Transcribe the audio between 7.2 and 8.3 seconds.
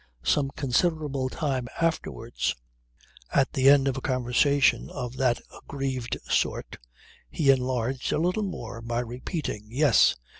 he enlarged a